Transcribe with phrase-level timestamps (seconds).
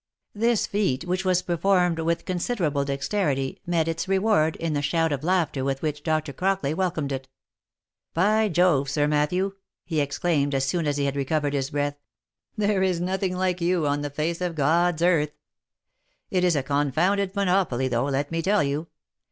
[0.33, 5.23] This feat, which was performed with considerable dexterity, met its reward, in the shout of
[5.23, 6.33] laughter with which Dr.
[6.33, 7.29] Crockley welcomed it."
[8.15, 11.99] By Jove, Sir Matthew!" he exclaimed, as soon as he had recovered his breath;"
[12.57, 15.33] there is nothing like you on the face of God's earth.—
[16.31, 18.87] It is a confounded monopoly though, let me tell you.